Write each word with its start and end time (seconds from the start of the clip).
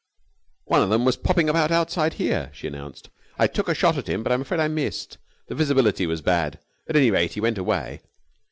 "One 0.65 0.81
of 0.81 0.89
them 0.89 1.05
was 1.05 1.15
popping 1.15 1.47
about 1.47 1.69
outside 1.69 2.13
here," 2.15 2.49
she 2.55 2.65
announced. 2.65 3.11
"I 3.37 3.45
took 3.45 3.69
a 3.69 3.75
shot 3.75 3.99
at 3.99 4.09
him, 4.09 4.23
but 4.23 4.31
I'm 4.31 4.41
afraid 4.41 4.59
I 4.59 4.67
missed. 4.67 5.19
The 5.47 5.53
visibility 5.53 6.07
was 6.07 6.23
bad. 6.23 6.57
At 6.89 6.95
any 6.95 7.11
rate 7.11 7.33
he 7.33 7.39
went 7.39 7.59
away." 7.59 8.01